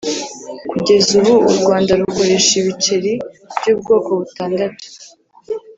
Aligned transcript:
Kugeza 0.69 1.09
ubu 1.19 1.33
u 1.51 1.53
Rwanda 1.59 1.91
rukoresha 1.99 2.53
ibiceli 2.61 3.13
by’ubwoko 3.57 4.09
butandatu 4.19 4.85